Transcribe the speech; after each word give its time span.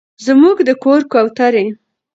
زموږ 0.25 0.57
د 0.67 0.69
کور 0.83 1.01
کوترې 1.11 1.65